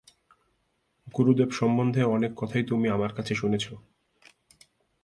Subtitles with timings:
[1.07, 3.65] গুরুদেব সম্বন্ধে অনেক কথাই তুমি আমার কাছে শুনেছ।